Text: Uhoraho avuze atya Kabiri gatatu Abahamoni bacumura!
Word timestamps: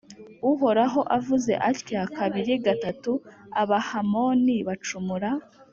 Uhoraho 0.51 1.01
avuze 1.17 1.51
atya 1.69 2.01
Kabiri 2.17 2.53
gatatu 2.65 3.11
Abahamoni 3.61 4.55
bacumura! 4.67 5.29